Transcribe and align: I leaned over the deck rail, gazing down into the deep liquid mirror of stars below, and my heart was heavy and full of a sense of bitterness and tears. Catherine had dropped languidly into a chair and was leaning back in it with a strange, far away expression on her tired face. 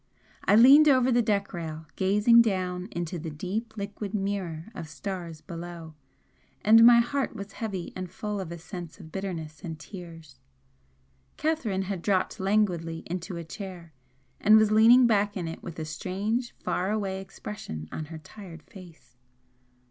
I 0.45 0.55
leaned 0.55 0.87
over 0.87 1.11
the 1.11 1.21
deck 1.21 1.53
rail, 1.53 1.85
gazing 1.95 2.41
down 2.41 2.87
into 2.89 3.19
the 3.19 3.29
deep 3.29 3.77
liquid 3.77 4.15
mirror 4.15 4.71
of 4.73 4.89
stars 4.89 5.41
below, 5.41 5.93
and 6.63 6.83
my 6.83 6.97
heart 6.99 7.35
was 7.35 7.51
heavy 7.51 7.93
and 7.95 8.09
full 8.09 8.39
of 8.39 8.51
a 8.51 8.57
sense 8.57 8.99
of 8.99 9.11
bitterness 9.11 9.61
and 9.63 9.79
tears. 9.79 10.39
Catherine 11.37 11.83
had 11.83 12.01
dropped 12.01 12.39
languidly 12.39 13.03
into 13.05 13.37
a 13.37 13.43
chair 13.43 13.93
and 14.39 14.55
was 14.57 14.71
leaning 14.71 15.05
back 15.05 15.37
in 15.37 15.47
it 15.47 15.61
with 15.61 15.77
a 15.77 15.85
strange, 15.85 16.51
far 16.57 16.89
away 16.89 17.21
expression 17.21 17.87
on 17.91 18.05
her 18.05 18.17
tired 18.17 18.63
face. 18.63 19.17